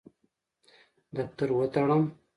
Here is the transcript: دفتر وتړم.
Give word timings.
دفتر 1.15 1.47
وتړم. 1.57 2.03